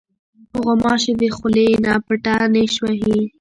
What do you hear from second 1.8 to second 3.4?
نه پټه نیش وهي.